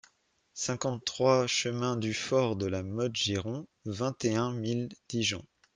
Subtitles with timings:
[0.55, 5.45] cinquante-trois chemin du Fort de la Motte Giron, vingt et un mille Dijon